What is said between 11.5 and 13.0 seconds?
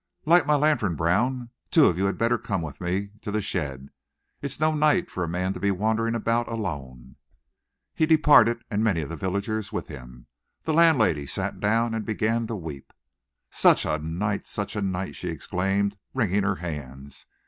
down and began to weep.